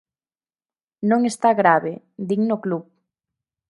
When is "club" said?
2.63-2.83